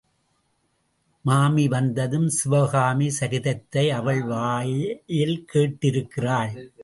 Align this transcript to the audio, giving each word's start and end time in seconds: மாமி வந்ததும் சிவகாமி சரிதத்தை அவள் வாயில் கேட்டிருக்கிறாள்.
மாமி 1.25 1.67
வந்ததும் 1.67 2.27
சிவகாமி 2.27 3.09
சரிதத்தை 3.09 3.89
அவள் 3.89 4.23
வாயில் 4.23 5.45
கேட்டிருக்கிறாள். 5.53 6.55